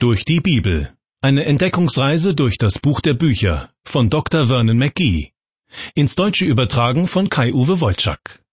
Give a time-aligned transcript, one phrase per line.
[0.00, 0.92] Durch die Bibel.
[1.22, 4.46] Eine Entdeckungsreise durch das Buch der Bücher von Dr.
[4.46, 5.32] Vernon McGee.
[5.96, 8.44] Ins Deutsche übertragen von Kai-Uwe Wolczak.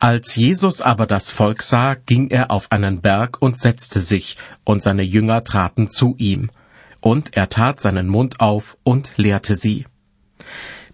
[0.00, 4.82] Als Jesus aber das Volk sah, ging er auf einen Berg und setzte sich, und
[4.82, 6.50] seine Jünger traten zu ihm.
[6.98, 9.86] Und er tat seinen Mund auf und lehrte sie.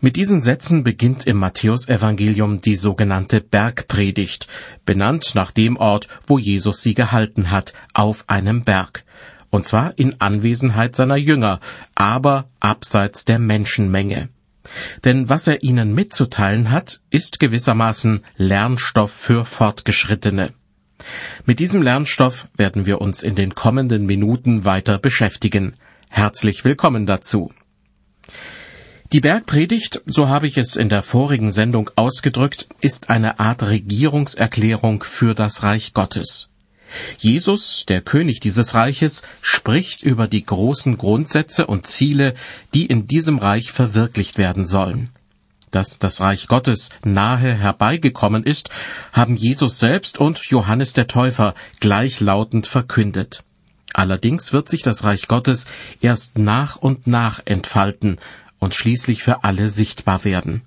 [0.03, 4.49] Mit diesen Sätzen beginnt im Matthäusevangelium die sogenannte Bergpredigt,
[4.85, 9.07] benannt nach dem Ort, wo Jesus sie gehalten hat, auf einem Berg
[9.51, 11.61] und zwar in Anwesenheit seiner Jünger,
[11.95, 14.29] aber abseits der Menschenmenge.
[15.05, 20.53] Denn was er ihnen mitzuteilen hat, ist gewissermaßen Lernstoff für Fortgeschrittene.
[21.45, 25.75] Mit diesem Lernstoff werden wir uns in den kommenden Minuten weiter beschäftigen.
[26.11, 27.53] Herzlich willkommen dazu.
[29.13, 35.05] Die Bergpredigt, so habe ich es in der vorigen Sendung ausgedrückt, ist eine Art Regierungserklärung
[35.05, 36.51] für das Reich Gottes.
[37.19, 42.35] Jesus, der König dieses Reiches, spricht über die großen Grundsätze und Ziele,
[42.75, 45.11] die in diesem Reich verwirklicht werden sollen.
[45.71, 48.71] Dass das Reich Gottes nahe herbeigekommen ist,
[49.13, 53.43] haben Jesus selbst und Johannes der Täufer gleichlautend verkündet.
[53.93, 55.67] Allerdings wird sich das Reich Gottes
[56.01, 58.19] erst nach und nach entfalten
[58.59, 60.66] und schließlich für alle sichtbar werden.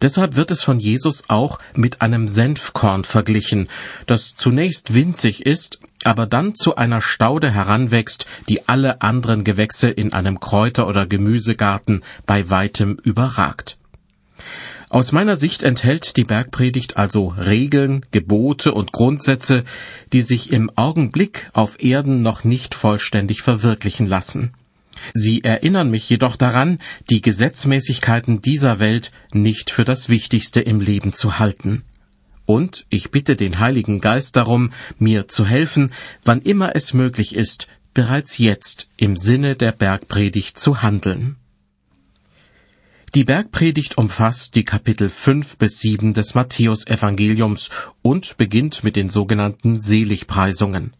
[0.00, 3.68] Deshalb wird es von Jesus auch mit einem Senfkorn verglichen,
[4.06, 10.12] das zunächst winzig ist, aber dann zu einer Staude heranwächst, die alle anderen Gewächse in
[10.12, 13.78] einem Kräuter- oder Gemüsegarten bei weitem überragt.
[14.90, 19.64] Aus meiner Sicht enthält die Bergpredigt also Regeln, Gebote und Grundsätze,
[20.14, 24.54] die sich im Augenblick auf Erden noch nicht vollständig verwirklichen lassen.
[25.14, 26.78] Sie erinnern mich jedoch daran,
[27.10, 31.82] die Gesetzmäßigkeiten dieser Welt nicht für das Wichtigste im Leben zu halten.
[32.46, 35.92] Und ich bitte den Heiligen Geist darum, mir zu helfen,
[36.24, 41.36] wann immer es möglich ist, bereits jetzt im Sinne der Bergpredigt zu handeln.
[43.14, 47.70] Die Bergpredigt umfasst die Kapitel fünf bis sieben des Matthäusevangeliums
[48.02, 50.92] und beginnt mit den sogenannten Seligpreisungen.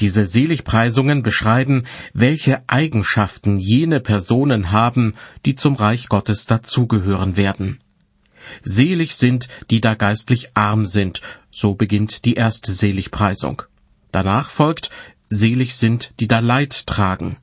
[0.00, 7.80] Diese Seligpreisungen beschreiben, welche Eigenschaften jene Personen haben, die zum Reich Gottes dazugehören werden.
[8.62, 13.62] Selig sind, die da geistlich arm sind, so beginnt die erste Seligpreisung.
[14.10, 14.90] Danach folgt,
[15.28, 17.36] selig sind, die da Leid tragen.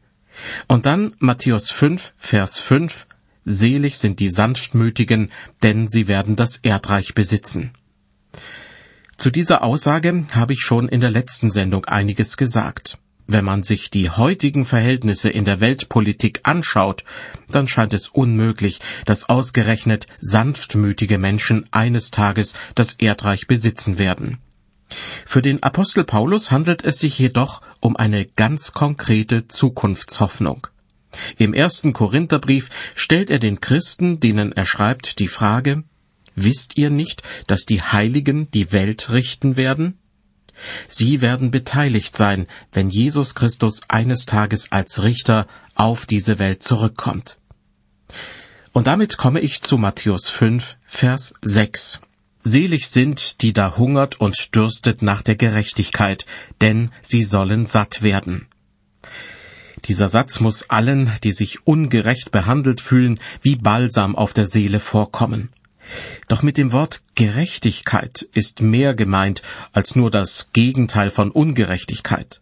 [0.68, 3.08] Und dann Matthäus 5, Vers 5,
[3.46, 5.32] selig sind die Sanftmütigen,
[5.64, 7.72] denn sie werden das Erdreich besitzen.
[9.20, 13.00] Zu dieser Aussage habe ich schon in der letzten Sendung einiges gesagt.
[13.28, 17.04] Wenn man sich die heutigen Verhältnisse in der Weltpolitik anschaut,
[17.50, 24.38] dann scheint es unmöglich, dass ausgerechnet sanftmütige Menschen eines Tages das Erdreich besitzen werden.
[25.26, 30.68] Für den Apostel Paulus handelt es sich jedoch um eine ganz konkrete Zukunftshoffnung.
[31.38, 35.84] Im ersten Korintherbrief stellt er den Christen, denen er schreibt, die Frage,
[36.42, 39.98] Wisst ihr nicht, dass die Heiligen die Welt richten werden?
[40.88, 47.38] Sie werden beteiligt sein, wenn Jesus Christus eines Tages als Richter auf diese Welt zurückkommt.
[48.72, 52.00] Und damit komme ich zu Matthäus 5, Vers 6.
[52.44, 56.26] Selig sind, die da hungert und dürstet nach der Gerechtigkeit,
[56.62, 58.48] denn sie sollen satt werden.
[59.86, 65.50] Dieser Satz muss allen, die sich ungerecht behandelt fühlen, wie Balsam auf der Seele vorkommen.
[66.28, 69.42] Doch mit dem Wort Gerechtigkeit ist mehr gemeint
[69.72, 72.42] als nur das Gegenteil von Ungerechtigkeit.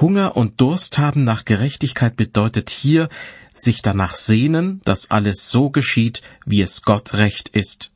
[0.00, 3.08] Hunger und Durst haben nach Gerechtigkeit bedeutet hier,
[3.54, 7.90] sich danach sehnen, dass alles so geschieht, wie es Gott recht ist.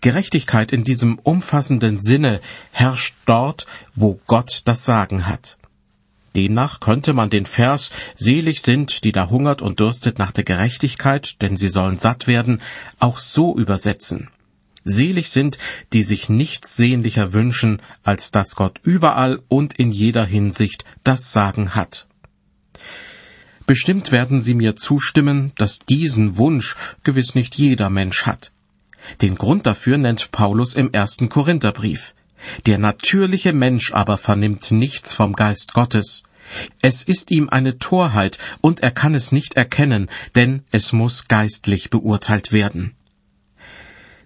[0.00, 2.40] Gerechtigkeit in diesem umfassenden Sinne
[2.70, 5.56] herrscht dort, wo Gott das Sagen hat.
[6.36, 11.40] Demnach könnte man den Vers Selig sind, die da hungert und dürstet nach der Gerechtigkeit,
[11.42, 12.60] denn sie sollen satt werden,
[12.98, 14.30] auch so übersetzen.
[14.84, 15.58] Selig sind,
[15.92, 21.74] die sich nichts sehnlicher wünschen, als dass Gott überall und in jeder Hinsicht das Sagen
[21.74, 22.06] hat.
[23.66, 28.52] Bestimmt werden Sie mir zustimmen, dass diesen Wunsch gewiss nicht jeder Mensch hat.
[29.22, 32.14] Den Grund dafür nennt Paulus im ersten Korintherbrief.
[32.66, 36.22] Der natürliche Mensch aber vernimmt nichts vom Geist Gottes.
[36.82, 41.90] Es ist ihm eine Torheit, und er kann es nicht erkennen, denn es muss geistlich
[41.90, 42.94] beurteilt werden.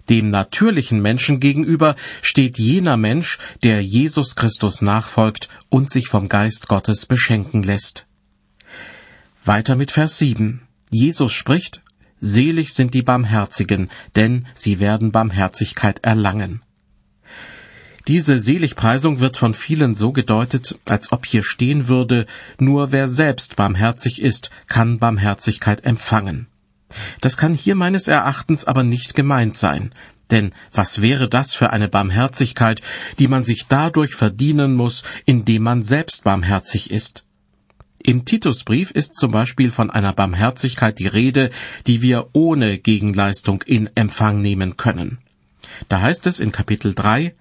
[0.09, 6.67] Dem natürlichen Menschen gegenüber steht jener Mensch, der Jesus Christus nachfolgt und sich vom Geist
[6.67, 8.07] Gottes beschenken lässt.
[9.45, 10.61] Weiter mit Vers 7.
[10.89, 11.83] Jesus spricht,
[12.19, 16.61] Selig sind die Barmherzigen, denn sie werden Barmherzigkeit erlangen.
[18.09, 22.25] Diese Seligpreisung wird von vielen so gedeutet, als ob hier stehen würde,
[22.57, 26.47] nur wer selbst barmherzig ist, kann Barmherzigkeit empfangen.
[27.21, 29.91] Das kann hier meines Erachtens aber nicht gemeint sein,
[30.31, 32.81] denn was wäre das für eine Barmherzigkeit,
[33.19, 37.25] die man sich dadurch verdienen muss, indem man selbst barmherzig ist?
[38.01, 41.51] Im Titusbrief ist zum Beispiel von einer Barmherzigkeit die Rede,
[41.85, 45.19] die wir ohne Gegenleistung in Empfang nehmen können.
[45.89, 47.35] Da heißt es in Kapitel 3,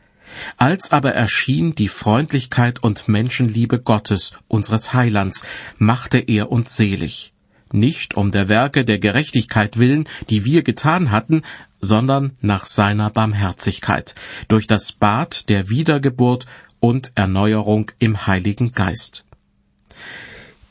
[0.57, 5.45] als aber erschien die Freundlichkeit und Menschenliebe Gottes, unseres Heilands,
[5.79, 7.33] machte er uns selig.
[7.73, 11.43] Nicht um der Werke der Gerechtigkeit willen, die wir getan hatten,
[11.81, 14.15] sondern nach seiner Barmherzigkeit,
[14.49, 16.47] durch das Bad der Wiedergeburt
[16.81, 19.25] und Erneuerung im Heiligen Geist.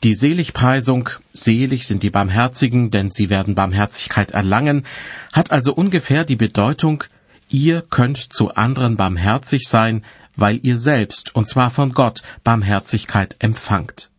[0.04, 4.84] Die Seligpreisung, selig sind die Barmherzigen, denn sie werden Barmherzigkeit erlangen,
[5.32, 7.04] hat also ungefähr die Bedeutung,
[7.48, 10.04] ihr könnt zu anderen barmherzig sein,
[10.36, 14.10] weil ihr selbst, und zwar von Gott, Barmherzigkeit empfangt.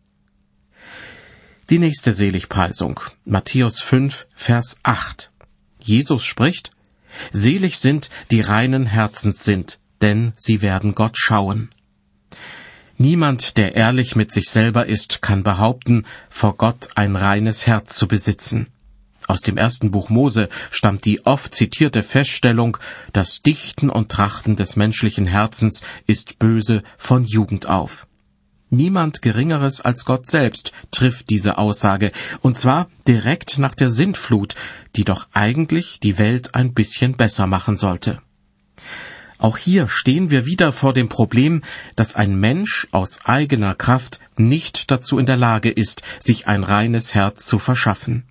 [1.70, 5.30] Die nächste Seligpreisung, Matthäus 5, Vers 8.
[5.78, 6.70] Jesus spricht,
[7.32, 11.70] Selig sind, die reinen Herzens sind, denn sie werden Gott schauen.
[12.98, 18.06] Niemand, der ehrlich mit sich selber ist, kann behaupten, vor Gott ein reines Herz zu
[18.06, 18.66] besitzen.
[19.30, 22.78] Aus dem ersten Buch Mose stammt die oft zitierte Feststellung,
[23.12, 28.08] das Dichten und Trachten des menschlichen Herzens ist böse von Jugend auf.
[28.70, 32.10] Niemand Geringeres als Gott selbst trifft diese Aussage,
[32.40, 34.56] und zwar direkt nach der Sintflut,
[34.96, 38.20] die doch eigentlich die Welt ein bisschen besser machen sollte.
[39.38, 41.62] Auch hier stehen wir wieder vor dem Problem,
[41.94, 47.14] dass ein Mensch aus eigener Kraft nicht dazu in der Lage ist, sich ein reines
[47.14, 48.24] Herz zu verschaffen.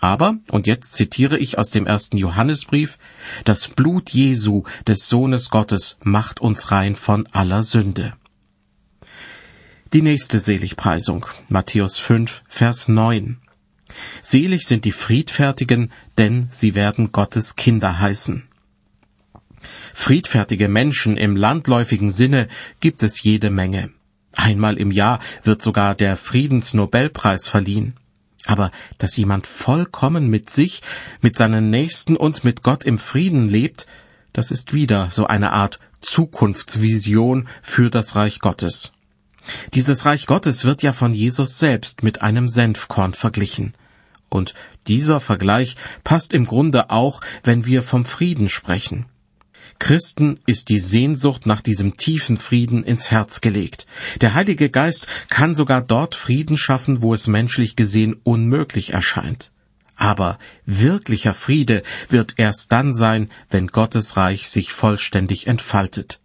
[0.00, 2.98] Aber, und jetzt zitiere ich aus dem ersten Johannesbrief,
[3.44, 8.12] das Blut Jesu, des Sohnes Gottes, macht uns rein von aller Sünde.
[9.92, 13.38] Die nächste Seligpreisung, Matthäus 5, Vers 9.
[14.22, 18.48] Selig sind die Friedfertigen, denn sie werden Gottes Kinder heißen.
[19.94, 22.48] Friedfertige Menschen im landläufigen Sinne
[22.80, 23.90] gibt es jede Menge.
[24.32, 27.94] Einmal im Jahr wird sogar der Friedensnobelpreis verliehen.
[28.46, 30.82] Aber dass jemand vollkommen mit sich,
[31.20, 33.86] mit seinen Nächsten und mit Gott im Frieden lebt,
[34.32, 38.92] das ist wieder so eine Art Zukunftsvision für das Reich Gottes.
[39.72, 43.74] Dieses Reich Gottes wird ja von Jesus selbst mit einem Senfkorn verglichen.
[44.28, 44.54] Und
[44.88, 49.06] dieser Vergleich passt im Grunde auch, wenn wir vom Frieden sprechen.
[49.78, 53.86] Christen ist die Sehnsucht nach diesem tiefen Frieden ins Herz gelegt.
[54.20, 59.50] Der Heilige Geist kann sogar dort Frieden schaffen, wo es menschlich gesehen unmöglich erscheint.
[59.96, 66.20] Aber wirklicher Friede wird erst dann sein, wenn Gottes Reich sich vollständig entfaltet.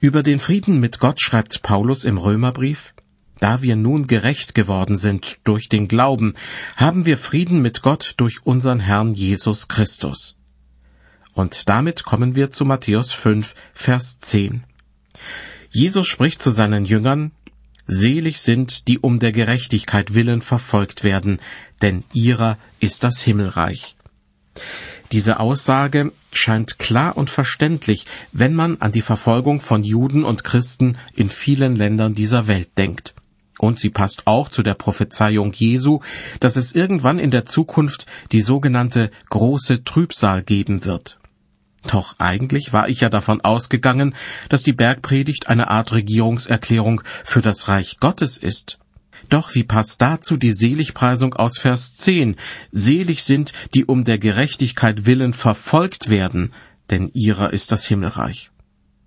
[0.00, 2.94] Über den Frieden mit Gott schreibt Paulus im Römerbrief,
[3.40, 6.34] da wir nun gerecht geworden sind durch den Glauben,
[6.76, 10.37] haben wir Frieden mit Gott durch unseren Herrn Jesus Christus.
[11.34, 14.64] Und damit kommen wir zu Matthäus 5, Vers 10.
[15.70, 17.32] Jesus spricht zu seinen Jüngern,
[17.90, 21.40] Selig sind, die um der Gerechtigkeit willen verfolgt werden,
[21.80, 23.96] denn ihrer ist das Himmelreich.
[25.10, 30.98] Diese Aussage scheint klar und verständlich, wenn man an die Verfolgung von Juden und Christen
[31.14, 33.14] in vielen Ländern dieser Welt denkt.
[33.58, 36.00] Und sie passt auch zu der Prophezeiung Jesu,
[36.40, 41.17] dass es irgendwann in der Zukunft die sogenannte große Trübsal geben wird.
[41.86, 44.14] Doch eigentlich war ich ja davon ausgegangen,
[44.48, 48.78] dass die Bergpredigt eine Art Regierungserklärung für das Reich Gottes ist.
[49.28, 52.36] Doch wie passt dazu die Seligpreisung aus Vers 10?
[52.72, 56.52] Selig sind, die um der Gerechtigkeit willen verfolgt werden,
[56.90, 58.50] denn ihrer ist das Himmelreich.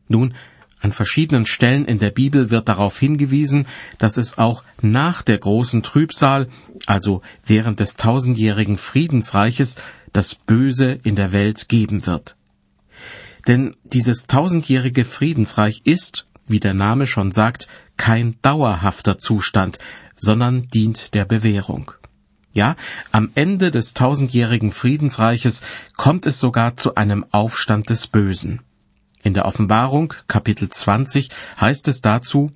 [0.07, 0.33] Nun,
[0.79, 3.67] an verschiedenen Stellen in der Bibel wird darauf hingewiesen,
[3.99, 6.49] dass es auch nach der großen Trübsal,
[6.87, 9.75] also während des tausendjährigen Friedensreiches,
[10.11, 12.35] das Böse in der Welt geben wird.
[13.47, 17.67] Denn dieses tausendjährige Friedensreich ist, wie der Name schon sagt,
[17.97, 19.79] kein dauerhafter Zustand,
[20.15, 21.91] sondern dient der Bewährung.
[22.53, 22.75] Ja,
[23.11, 25.61] am Ende des tausendjährigen Friedensreiches
[25.95, 28.61] kommt es sogar zu einem Aufstand des Bösen.
[29.23, 31.29] In der Offenbarung, Kapitel 20,
[31.59, 32.51] heißt es dazu,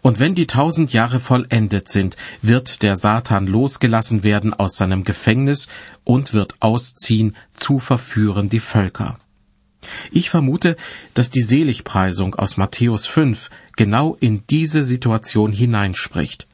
[0.00, 5.68] und wenn die tausend Jahre vollendet sind, wird der Satan losgelassen werden aus seinem Gefängnis
[6.04, 9.18] und wird ausziehen zu verführen die Völker.
[10.10, 10.76] Ich vermute,
[11.14, 16.46] dass die Seligpreisung aus Matthäus 5 genau in diese Situation hineinspricht.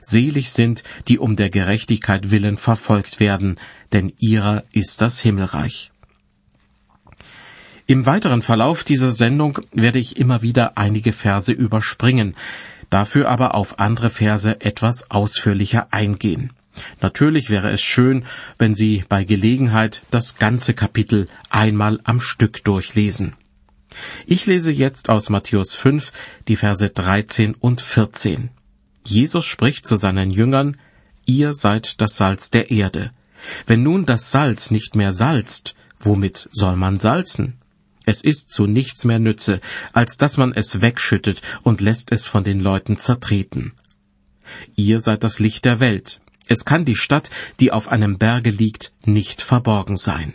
[0.00, 3.58] Selig sind, die um der Gerechtigkeit willen verfolgt werden,
[3.92, 5.90] denn ihrer ist das Himmelreich.
[7.86, 12.36] Im weiteren Verlauf dieser Sendung werde ich immer wieder einige Verse überspringen,
[12.88, 16.52] dafür aber auf andere Verse etwas ausführlicher eingehen.
[17.00, 18.24] Natürlich wäre es schön,
[18.58, 23.34] wenn Sie bei Gelegenheit das ganze Kapitel einmal am Stück durchlesen.
[24.26, 26.12] Ich lese jetzt aus Matthäus 5
[26.48, 28.50] die Verse 13 und 14.
[29.04, 30.76] Jesus spricht zu seinen Jüngern,
[31.26, 33.12] Ihr seid das Salz der Erde.
[33.66, 37.60] Wenn nun das Salz nicht mehr salzt, womit soll man salzen?
[38.04, 39.60] Es ist zu nichts mehr Nütze,
[39.92, 43.72] als dass man es wegschüttet und lässt es von den Leuten zertreten.
[44.74, 46.19] Ihr seid das Licht der Welt.
[46.50, 47.30] Es kann die Stadt,
[47.60, 50.32] die auf einem Berge liegt, nicht verborgen sein.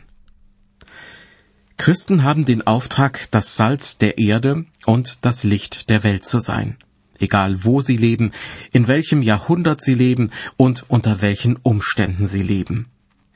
[1.75, 6.77] Christen haben den Auftrag, das Salz der Erde und das Licht der Welt zu sein.
[7.19, 8.31] Egal wo sie leben,
[8.71, 12.87] in welchem Jahrhundert sie leben und unter welchen Umständen sie leben.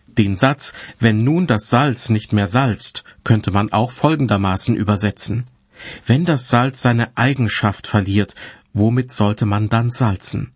[0.07, 0.71] Den Satz,
[1.01, 5.43] wenn nun das Salz nicht mehr salzt, könnte man auch folgendermaßen übersetzen.
[6.05, 8.35] Wenn das Salz seine Eigenschaft verliert,
[8.71, 10.53] womit sollte man dann salzen?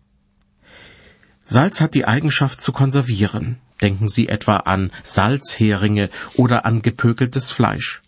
[1.44, 3.58] Salz hat die Eigenschaft zu konservieren.
[3.82, 8.02] Denken Sie etwa an Salzheringe oder an gepökeltes Fleisch.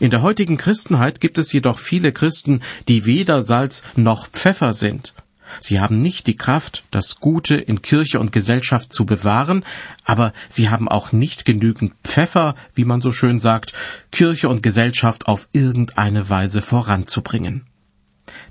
[0.00, 5.14] In der heutigen Christenheit gibt es jedoch viele Christen, die weder Salz noch Pfeffer sind.
[5.60, 9.64] Sie haben nicht die Kraft, das Gute in Kirche und Gesellschaft zu bewahren,
[10.04, 13.72] aber sie haben auch nicht genügend Pfeffer, wie man so schön sagt,
[14.10, 17.66] Kirche und Gesellschaft auf irgendeine Weise voranzubringen.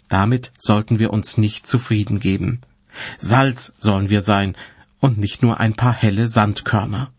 [0.08, 2.62] Damit sollten wir uns nicht zufrieden geben.
[3.18, 4.56] Salz sollen wir sein
[5.00, 7.12] und nicht nur ein paar helle Sandkörner.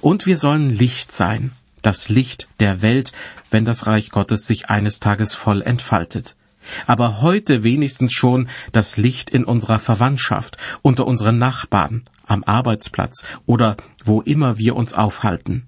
[0.00, 1.52] Und wir sollen Licht sein,
[1.82, 3.12] das Licht der Welt,
[3.50, 6.36] wenn das Reich Gottes sich eines Tages voll entfaltet
[6.86, 13.76] aber heute wenigstens schon das Licht in unserer Verwandtschaft, unter unseren Nachbarn, am Arbeitsplatz oder
[14.04, 15.66] wo immer wir uns aufhalten.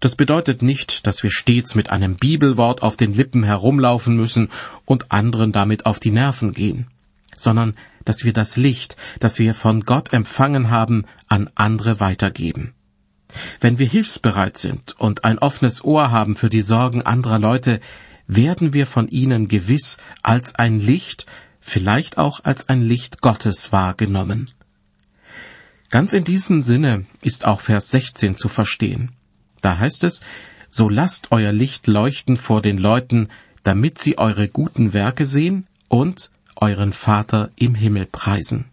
[0.00, 4.50] Das bedeutet nicht, dass wir stets mit einem Bibelwort auf den Lippen herumlaufen müssen
[4.84, 6.88] und anderen damit auf die Nerven gehen,
[7.36, 7.74] sondern
[8.04, 12.74] dass wir das Licht, das wir von Gott empfangen haben, an andere weitergeben.
[13.60, 17.80] Wenn wir hilfsbereit sind und ein offenes Ohr haben für die Sorgen anderer Leute,
[18.26, 21.26] werden wir von ihnen gewiss als ein Licht,
[21.60, 24.50] vielleicht auch als ein Licht Gottes wahrgenommen.
[25.90, 29.12] Ganz in diesem Sinne ist auch Vers 16 zu verstehen.
[29.60, 30.22] Da heißt es,
[30.68, 33.28] so lasst euer Licht leuchten vor den Leuten,
[33.62, 38.66] damit sie eure guten Werke sehen und euren Vater im Himmel preisen.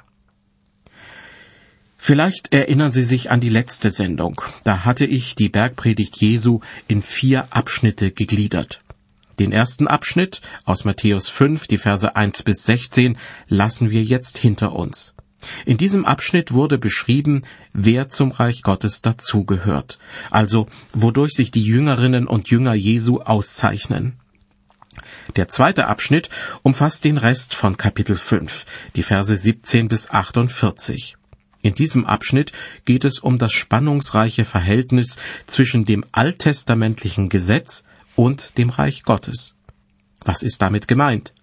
[1.97, 4.41] Vielleicht erinnern Sie sich an die letzte Sendung.
[4.63, 8.79] Da hatte ich die Bergpredigt Jesu in vier Abschnitte gegliedert.
[9.37, 14.73] Den ersten Abschnitt aus Matthäus 5, die Verse 1 bis 16, lassen wir jetzt hinter
[14.73, 15.13] uns.
[15.65, 19.97] In diesem Abschnitt wurde beschrieben, wer zum Reich Gottes dazugehört,
[20.29, 24.20] also wodurch sich die Jüngerinnen und Jünger Jesu auszeichnen.
[25.35, 26.29] Der zweite Abschnitt
[26.63, 31.15] umfasst den Rest von Kapitel 5, die Verse 17 bis 48.
[31.61, 32.51] In diesem Abschnitt
[32.85, 35.17] geht es um das spannungsreiche Verhältnis
[35.47, 39.53] zwischen dem alttestamentlichen Gesetz und dem Reich Gottes.
[40.23, 41.33] Was ist damit gemeint?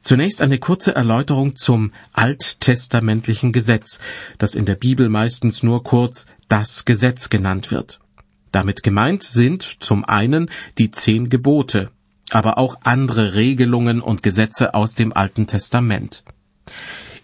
[0.00, 4.00] Zunächst eine kurze Erläuterung zum alttestamentlichen Gesetz,
[4.38, 8.00] das in der Bibel meistens nur kurz das Gesetz genannt wird.
[8.52, 11.90] Damit gemeint sind zum einen die zehn Gebote,
[12.34, 16.24] aber auch andere Regelungen und Gesetze aus dem Alten Testament.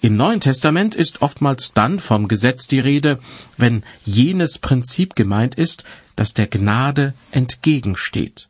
[0.00, 3.18] Im Neuen Testament ist oftmals dann vom Gesetz die Rede,
[3.56, 5.82] wenn jenes Prinzip gemeint ist,
[6.14, 8.48] das der Gnade entgegensteht.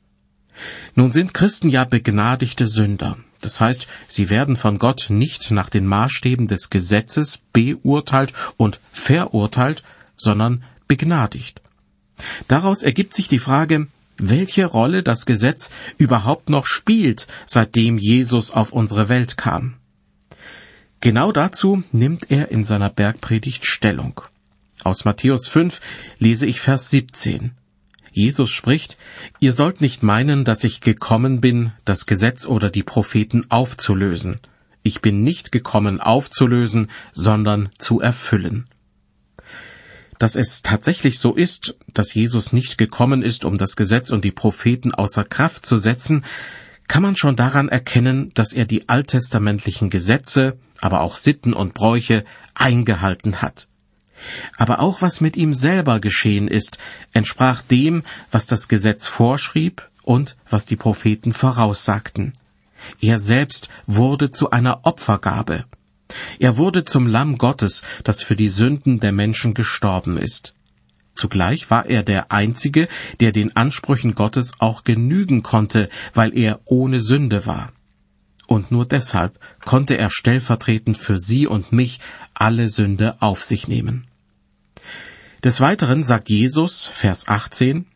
[0.94, 3.18] Nun sind Christen ja begnadigte Sünder.
[3.40, 9.82] Das heißt, sie werden von Gott nicht nach den Maßstäben des Gesetzes beurteilt und verurteilt,
[10.16, 11.60] sondern begnadigt.
[12.48, 18.72] Daraus ergibt sich die Frage, welche Rolle das Gesetz überhaupt noch spielt, seitdem Jesus auf
[18.72, 19.74] unsere Welt kam.
[21.00, 24.22] Genau dazu nimmt er in seiner Bergpredigt Stellung.
[24.82, 25.80] Aus Matthäus 5
[26.18, 27.52] lese ich Vers 17.
[28.10, 28.96] Jesus spricht,
[29.40, 34.40] ihr sollt nicht meinen, dass ich gekommen bin, das Gesetz oder die Propheten aufzulösen.
[34.82, 38.68] Ich bin nicht gekommen aufzulösen, sondern zu erfüllen.
[40.18, 44.32] Dass es tatsächlich so ist, dass Jesus nicht gekommen ist, um das Gesetz und die
[44.32, 46.24] Propheten außer Kraft zu setzen,
[46.88, 52.24] kann man schon daran erkennen, dass er die alttestamentlichen Gesetze, aber auch Sitten und Bräuche
[52.54, 53.68] eingehalten hat.
[54.56, 56.78] Aber auch was mit ihm selber geschehen ist,
[57.12, 62.32] entsprach dem, was das Gesetz vorschrieb und was die Propheten voraussagten.
[63.00, 65.64] Er selbst wurde zu einer Opfergabe.
[66.38, 70.54] Er wurde zum Lamm Gottes, das für die Sünden der Menschen gestorben ist.
[71.14, 72.88] Zugleich war er der Einzige,
[73.20, 77.72] der den Ansprüchen Gottes auch genügen konnte, weil er ohne Sünde war.
[78.46, 82.00] Und nur deshalb konnte er stellvertretend für Sie und mich
[82.34, 84.06] alle Sünde auf sich nehmen.
[85.42, 87.86] Des Weiteren sagt Jesus, Vers 18,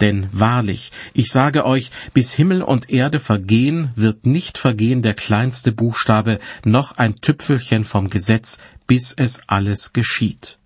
[0.00, 5.72] denn wahrlich, ich sage euch, bis Himmel und Erde vergehen, wird nicht vergehen der kleinste
[5.72, 10.58] Buchstabe, noch ein Tüpfelchen vom Gesetz, bis es alles geschieht.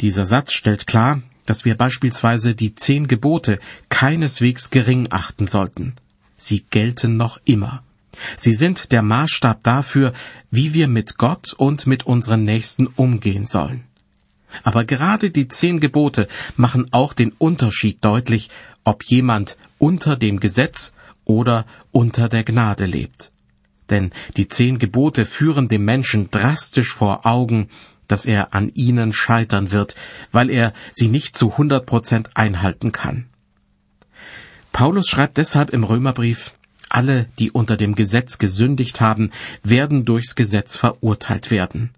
[0.00, 3.58] Dieser Satz stellt klar, dass wir beispielsweise die zehn Gebote
[3.88, 5.94] keineswegs gering achten sollten.
[6.36, 7.82] Sie gelten noch immer.
[8.36, 10.12] Sie sind der Maßstab dafür,
[10.50, 13.84] wie wir mit Gott und mit unseren Nächsten umgehen sollen.
[14.62, 18.50] Aber gerade die zehn Gebote machen auch den Unterschied deutlich,
[18.84, 20.92] ob jemand unter dem Gesetz
[21.24, 23.30] oder unter der Gnade lebt.
[23.88, 27.68] Denn die zehn Gebote führen dem Menschen drastisch vor Augen,
[28.08, 29.96] dass er an ihnen scheitern wird,
[30.32, 33.26] weil er sie nicht zu 100 Prozent einhalten kann.
[34.72, 36.54] Paulus schreibt deshalb im Römerbrief,
[36.88, 39.30] alle, die unter dem Gesetz gesündigt haben,
[39.62, 41.90] werden durchs Gesetz verurteilt werden.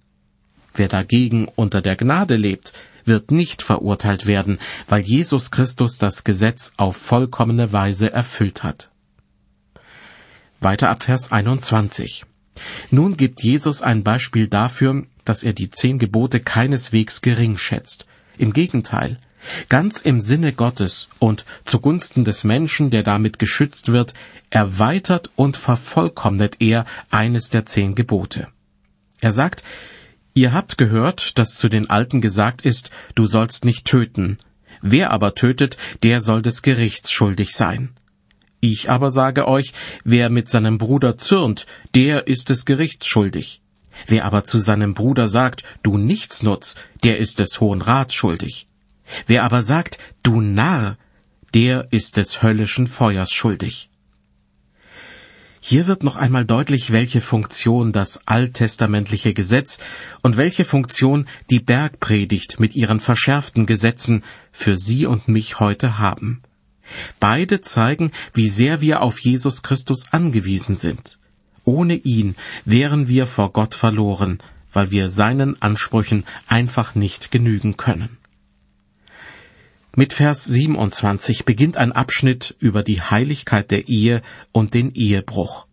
[0.75, 2.73] Wer dagegen unter der Gnade lebt,
[3.05, 8.91] wird nicht verurteilt werden, weil Jesus Christus das Gesetz auf vollkommene Weise erfüllt hat.
[10.61, 12.25] Weiter ab Vers 21.
[12.91, 18.07] Nun gibt Jesus ein Beispiel dafür, dass er die zehn Gebote keineswegs gering schätzt.
[18.39, 19.19] Im Gegenteil,
[19.69, 24.15] ganz im Sinne Gottes und zugunsten des Menschen, der damit geschützt wird,
[24.51, 28.49] erweitert und vervollkommnet er eines der zehn Gebote.
[29.21, 29.65] Er sagt,
[30.35, 34.39] Ihr habt gehört, dass zu den Alten gesagt ist, du sollst nicht töten.
[34.81, 37.91] Wer aber tötet, der soll des Gerichts schuldig sein.
[38.61, 39.73] Ich aber sage euch,
[40.05, 43.61] wer mit seinem Bruder zürnt, der ist des Gerichts schuldig.
[44.07, 48.67] Wer aber zu seinem Bruder sagt, du Nichtsnutz, der ist des Hohen Rats schuldig.
[49.27, 50.97] Wer aber sagt, du Narr,
[51.55, 53.91] der ist des höllischen Feuers schuldig.
[55.65, 59.79] Hier wird noch einmal deutlich, welche Funktion das alttestamentliche Gesetz
[60.21, 66.43] und welche Funktion die Bergpredigt mit ihren verschärften Gesetzen für Sie und mich heute haben.
[67.21, 71.21] Beide zeigen, wie sehr wir auf Jesus Christus angewiesen sind.
[71.65, 78.19] Ohne ihn wären wir vor Gott verloren, weil wir seinen Ansprüchen einfach nicht genügen können.
[79.95, 85.67] Mit Vers 27 beginnt ein Abschnitt über die Heiligkeit der Ehe und den Ehebruch.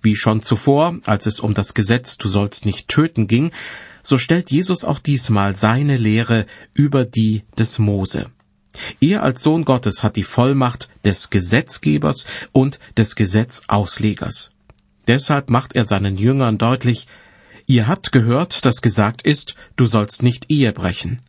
[0.00, 3.50] Wie schon zuvor, als es um das Gesetz Du sollst nicht töten ging,
[4.04, 8.30] so stellt Jesus auch diesmal seine Lehre über die des Mose.
[9.00, 14.52] Er als Sohn Gottes hat die Vollmacht des Gesetzgebers und des Gesetzauslegers.
[15.08, 17.08] Deshalb macht er seinen Jüngern deutlich,
[17.66, 21.20] Ihr habt gehört, dass gesagt ist, du sollst nicht Ehe brechen.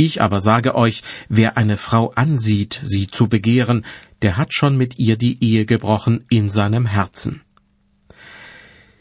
[0.00, 3.84] Ich aber sage euch, wer eine Frau ansieht, sie zu begehren,
[4.22, 7.42] der hat schon mit ihr die Ehe gebrochen in seinem Herzen.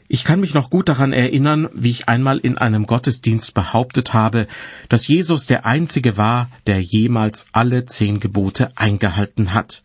[0.08, 4.48] Ich kann mich noch gut daran erinnern, wie ich einmal in einem Gottesdienst behauptet habe,
[4.90, 9.84] dass Jesus der Einzige war, der jemals alle zehn Gebote eingehalten hat.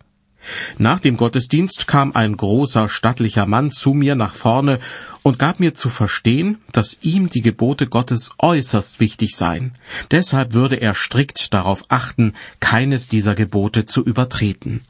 [0.78, 4.80] Nach dem Gottesdienst kam ein großer, stattlicher Mann zu mir nach vorne
[5.22, 9.74] und gab mir zu verstehen, dass ihm die Gebote Gottes äußerst wichtig seien.
[10.10, 14.82] Deshalb würde er strikt darauf achten, keines dieser Gebote zu übertreten.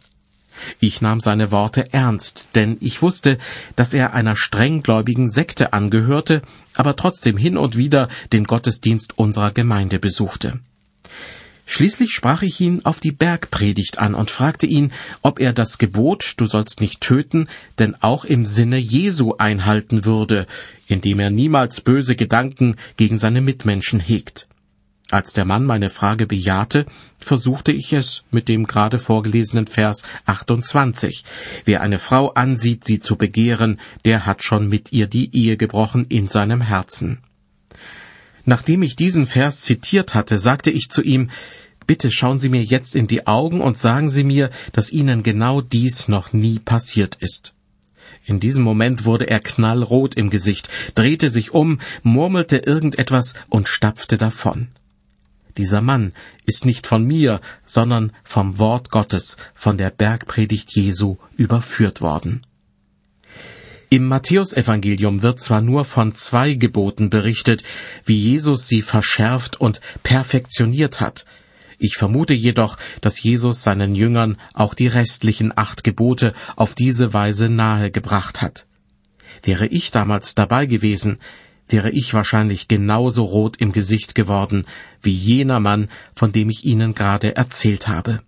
[0.80, 3.38] Ich nahm seine Worte ernst, denn ich wusste,
[3.74, 6.42] dass er einer strenggläubigen Sekte angehörte,
[6.74, 10.60] aber trotzdem hin und wieder den Gottesdienst unserer Gemeinde besuchte.
[11.64, 16.34] Schließlich sprach ich ihn auf die Bergpredigt an und fragte ihn, ob er das Gebot,
[16.36, 17.48] du sollst nicht töten,
[17.78, 20.46] denn auch im Sinne Jesu einhalten würde,
[20.86, 24.48] indem er niemals böse Gedanken gegen seine Mitmenschen hegt.
[25.10, 26.86] Als der Mann meine Frage bejahte,
[27.18, 31.22] versuchte ich es mit dem gerade vorgelesenen Vers 28.
[31.66, 36.06] Wer eine Frau ansieht, sie zu begehren, der hat schon mit ihr die Ehe gebrochen
[36.08, 37.18] in seinem Herzen.
[38.44, 41.30] Nachdem ich diesen Vers zitiert hatte, sagte ich zu ihm,
[41.86, 45.60] Bitte schauen Sie mir jetzt in die Augen und sagen Sie mir, dass Ihnen genau
[45.60, 47.54] dies noch nie passiert ist.
[48.24, 54.16] In diesem Moment wurde er knallrot im Gesicht, drehte sich um, murmelte irgendetwas und stapfte
[54.16, 54.68] davon.
[55.56, 56.12] Dieser Mann
[56.46, 62.42] ist nicht von mir, sondern vom Wort Gottes, von der Bergpredigt Jesu überführt worden.
[63.92, 67.62] Im Matthäusevangelium wird zwar nur von zwei Geboten berichtet,
[68.06, 71.26] wie Jesus sie verschärft und perfektioniert hat.
[71.78, 77.50] Ich vermute jedoch, dass Jesus seinen Jüngern auch die restlichen acht Gebote auf diese Weise
[77.50, 78.66] nahegebracht hat.
[79.42, 81.18] Wäre ich damals dabei gewesen,
[81.68, 84.64] wäre ich wahrscheinlich genauso rot im Gesicht geworden
[85.02, 88.22] wie jener Mann, von dem ich Ihnen gerade erzählt habe.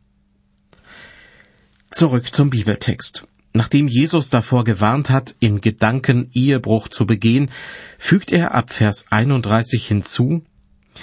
[1.91, 3.27] Zurück zum Bibeltext.
[3.55, 7.51] Nachdem Jesus davor gewarnt hat, in Gedanken Ehebruch zu begehen,
[7.99, 10.43] fügt er ab Vers 31 hinzu,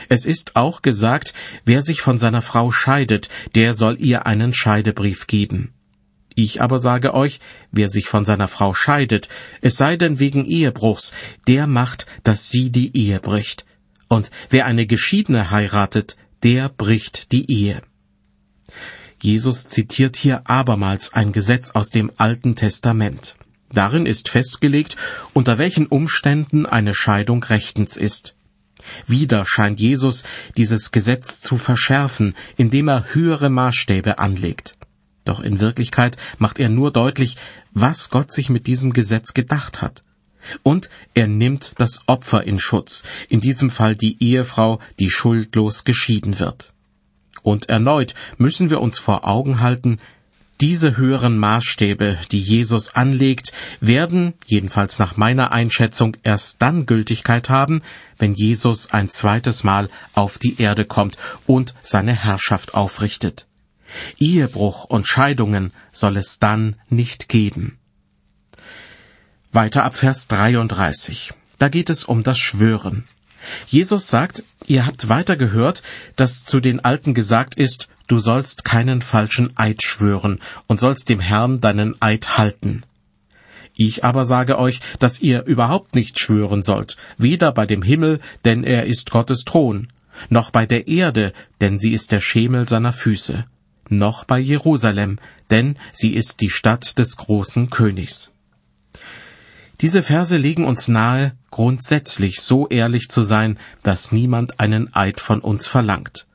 [0.10, 1.34] es ist auch gesagt,
[1.66, 5.74] wer sich von seiner Frau scheidet, der soll ihr einen Scheidebrief geben.
[6.34, 7.40] Ich aber sage euch,
[7.72, 9.28] wer sich von seiner Frau scheidet,
[9.62, 11.14] es sei denn wegen Ehebruchs,
[11.48, 13.66] der macht, dass sie die Ehe bricht.
[14.08, 17.82] Und wer eine Geschiedene heiratet, der bricht die Ehe.
[19.22, 23.36] Jesus zitiert hier abermals ein Gesetz aus dem Alten Testament.
[23.72, 24.98] Darin ist festgelegt,
[25.34, 28.36] unter welchen Umständen eine Scheidung rechtens ist.
[29.06, 30.24] Wieder scheint Jesus
[30.58, 34.76] dieses Gesetz zu verschärfen, indem er höhere Maßstäbe anlegt.
[35.24, 37.38] Doch in Wirklichkeit macht er nur deutlich,
[37.74, 40.04] was Gott sich mit diesem Gesetz gedacht hat.
[40.64, 46.40] Und er nimmt das Opfer in Schutz, in diesem Fall die Ehefrau, die schuldlos geschieden
[46.40, 46.74] wird.
[47.44, 50.00] Und erneut müssen wir uns vor Augen halten,
[50.62, 57.82] diese höheren Maßstäbe, die Jesus anlegt, werden, jedenfalls nach meiner Einschätzung, erst dann Gültigkeit haben,
[58.20, 63.48] wenn Jesus ein zweites Mal auf die Erde kommt und seine Herrschaft aufrichtet.
[64.20, 67.80] Ehebruch und Scheidungen soll es dann nicht geben.
[69.52, 71.34] Weiter ab Vers 33.
[71.58, 73.08] Da geht es um das Schwören.
[73.68, 75.82] Jesus sagt, ihr habt weiter gehört,
[76.16, 81.20] dass zu den Alten gesagt ist, du sollst keinen falschen Eid schwören und sollst dem
[81.20, 82.84] Herrn deinen Eid halten.
[83.74, 88.64] Ich aber sage euch, dass ihr überhaupt nicht schwören sollt, weder bei dem Himmel, denn
[88.64, 89.88] er ist Gottes Thron,
[90.30, 93.46] noch bei der Erde, denn sie ist der Schemel seiner Füße,
[93.90, 98.31] noch bei Jerusalem, denn sie ist die Stadt des großen Königs.
[99.82, 105.40] Diese Verse legen uns nahe, grundsätzlich so ehrlich zu sein, dass niemand einen Eid von
[105.40, 106.28] uns verlangt.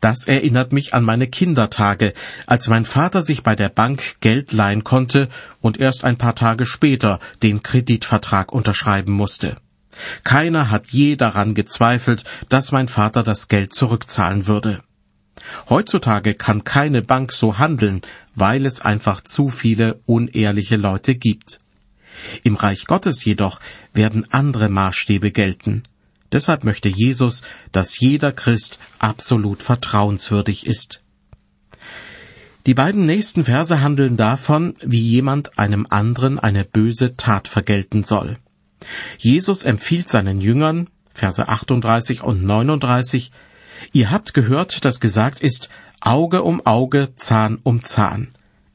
[0.00, 2.14] Das erinnert mich an meine Kindertage,
[2.46, 5.28] als mein Vater sich bei der Bank Geld leihen konnte
[5.60, 9.56] und erst ein paar Tage später den Kreditvertrag unterschreiben musste.
[10.22, 14.82] Keiner hat je daran gezweifelt, dass mein Vater das Geld zurückzahlen würde.
[15.68, 18.02] Heutzutage kann keine Bank so handeln,
[18.34, 21.60] weil es einfach zu viele unehrliche Leute gibt.
[22.42, 23.60] Im Reich Gottes jedoch
[23.92, 25.82] werden andere Maßstäbe gelten.
[26.32, 31.02] Deshalb möchte Jesus, dass jeder Christ absolut vertrauenswürdig ist.
[32.66, 38.36] Die beiden nächsten Verse handeln davon, wie jemand einem anderen eine böse Tat vergelten soll.
[39.16, 43.32] Jesus empfiehlt seinen Jüngern, Verse 38 und 39,
[43.92, 45.68] Ihr habt gehört, dass gesagt ist,
[46.00, 48.28] Auge um Auge, Zahn um Zahn.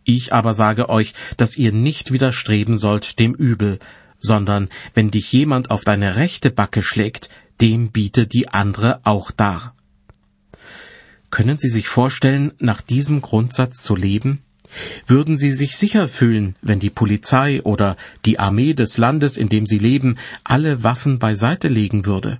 [0.04, 3.80] Ich aber sage euch, dass ihr nicht widerstreben sollt dem Übel,
[4.18, 7.30] sondern wenn dich jemand auf deine rechte Backe schlägt,
[7.62, 9.76] dem biete die andere auch dar.
[11.30, 14.44] Können Sie sich vorstellen, nach diesem Grundsatz zu leben?
[15.08, 19.66] Würden Sie sich sicher fühlen, wenn die Polizei oder die Armee des Landes, in dem
[19.66, 22.40] Sie leben, alle Waffen beiseite legen würde?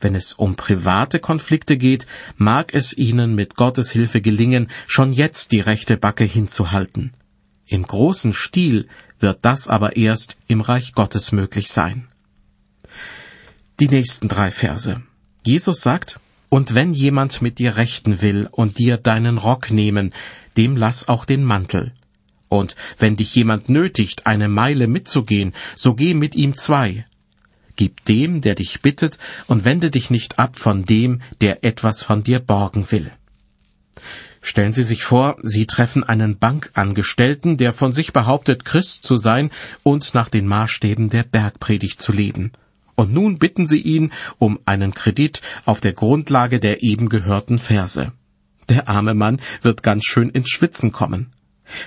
[0.00, 2.06] Wenn es um private Konflikte geht,
[2.36, 7.12] mag es Ihnen mit Gottes Hilfe gelingen, schon jetzt die rechte Backe hinzuhalten.
[7.66, 12.08] Im großen Stil wird das aber erst im Reich Gottes möglich sein.
[13.80, 15.02] Die nächsten drei Verse.
[15.44, 20.14] Jesus sagt, Und wenn jemand mit dir rechten will und dir deinen Rock nehmen,
[20.56, 21.92] dem lass auch den Mantel.
[22.48, 27.04] Und wenn dich jemand nötigt, eine Meile mitzugehen, so geh mit ihm zwei.
[27.78, 32.24] Gib dem, der dich bittet, und wende dich nicht ab von dem, der etwas von
[32.24, 33.12] dir borgen will.
[34.42, 39.50] Stellen Sie sich vor, Sie treffen einen Bankangestellten, der von sich behauptet, Christ zu sein
[39.84, 42.50] und nach den Maßstäben der Bergpredigt zu leben.
[42.96, 48.12] Und nun bitten Sie ihn um einen Kredit auf der Grundlage der eben gehörten Verse.
[48.68, 51.32] Der arme Mann wird ganz schön ins Schwitzen kommen.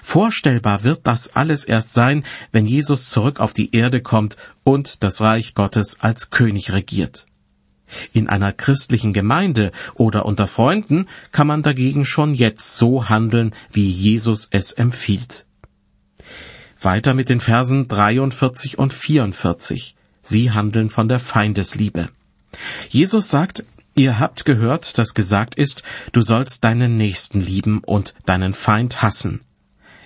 [0.02, 5.22] Vorstellbar wird das alles erst sein, wenn Jesus zurück auf die Erde kommt und das
[5.22, 7.26] Reich Gottes als König regiert.
[8.14, 13.90] In einer christlichen Gemeinde oder unter Freunden kann man dagegen schon jetzt so handeln, wie
[13.90, 15.46] Jesus es empfiehlt.
[16.80, 19.96] Weiter mit den Versen 43 und 44.
[20.24, 22.10] Sie handeln von der Feindesliebe.
[22.90, 28.54] Jesus sagt, Ihr habt gehört, dass gesagt ist, du sollst deinen Nächsten lieben und deinen
[28.54, 29.42] Feind hassen.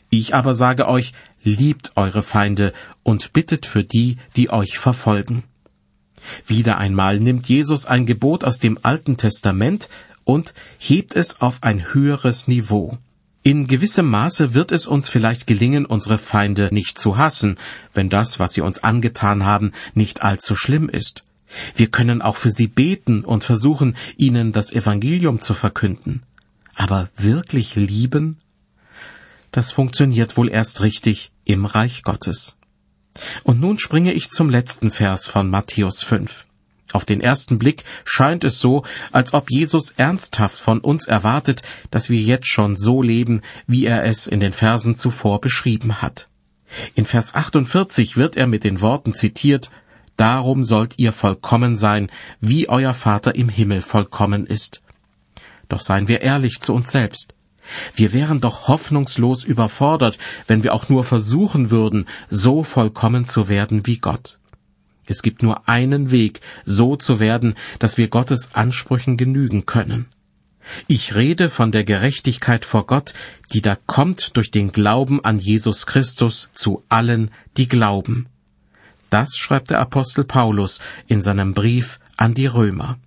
[0.10, 1.14] Ich aber sage euch,
[1.44, 5.44] liebt eure Feinde und bittet für die, die euch verfolgen.
[6.46, 9.90] Wieder einmal nimmt Jesus ein Gebot aus dem Alten Testament
[10.24, 12.98] und hebt es auf ein höheres Niveau.
[13.44, 17.58] In gewissem Maße wird es uns vielleicht gelingen, unsere Feinde nicht zu hassen,
[17.94, 21.24] wenn das, was sie uns angetan haben, nicht allzu schlimm ist.
[21.76, 26.24] Wir können auch für sie beten und versuchen, ihnen das Evangelium zu verkünden.
[26.74, 28.38] Aber wirklich lieben?
[29.56, 32.58] Das funktioniert wohl erst richtig im Reich Gottes.
[33.44, 36.46] Und nun springe ich zum letzten Vers von Matthäus 5.
[36.92, 42.10] Auf den ersten Blick scheint es so, als ob Jesus ernsthaft von uns erwartet, dass
[42.10, 46.28] wir jetzt schon so leben, wie er es in den Versen zuvor beschrieben hat.
[46.94, 49.72] In Vers 48 wird er mit den Worten zitiert,
[50.18, 54.82] Darum sollt ihr vollkommen sein, wie euer Vater im Himmel vollkommen ist.
[55.70, 57.35] Doch seien wir ehrlich zu uns selbst.
[57.96, 63.86] Wir wären doch hoffnungslos überfordert, wenn wir auch nur versuchen würden, so vollkommen zu werden
[63.86, 64.40] wie Gott.
[65.06, 70.08] Es gibt nur einen Weg, so zu werden, dass wir Gottes Ansprüchen genügen können.
[70.88, 73.14] Ich rede von der Gerechtigkeit vor Gott,
[73.54, 78.28] die da kommt durch den Glauben an Jesus Christus zu allen, die glauben.
[79.12, 82.98] Das schreibt der Apostel Paulus in seinem Brief an die Römer.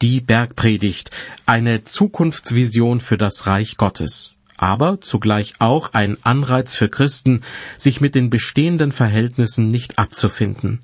[0.00, 1.10] Die Bergpredigt,
[1.46, 7.42] eine Zukunftsvision für das Reich Gottes aber zugleich auch ein Anreiz für Christen,
[7.78, 10.80] sich mit den bestehenden Verhältnissen nicht abzufinden.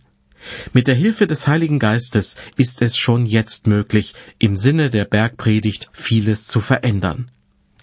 [0.72, 5.90] Mit der Hilfe des Heiligen Geistes ist es schon jetzt möglich, im Sinne der Bergpredigt
[5.92, 7.30] vieles zu verändern.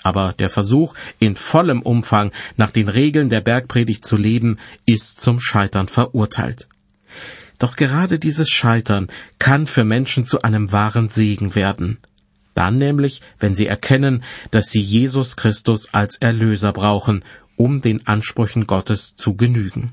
[0.03, 5.39] Aber der Versuch, in vollem Umfang nach den Regeln der Bergpredigt zu leben, ist zum
[5.39, 6.67] Scheitern verurteilt.
[7.61, 11.99] Doch gerade dieses Scheitern kann für Menschen zu einem wahren Segen werden.
[12.55, 17.23] Dann nämlich, wenn sie erkennen, dass sie Jesus Christus als Erlöser brauchen,
[17.57, 19.91] um den Ansprüchen Gottes zu genügen.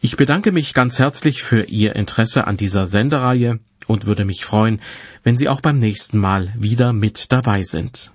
[0.00, 4.80] Ich bedanke mich ganz herzlich für Ihr Interesse an dieser Sendereihe und würde mich freuen,
[5.24, 8.12] wenn Sie auch beim nächsten Mal wieder mit dabei sind.